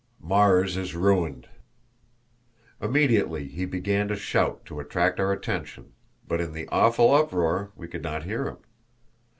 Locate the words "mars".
0.19-0.77